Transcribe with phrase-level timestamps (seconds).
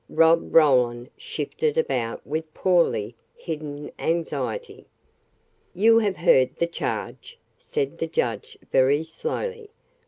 [0.09, 4.87] Rob Roland shifted about with poorly hidden anxiety.
[5.75, 9.69] "You have heard the charge," said the judge very slowly.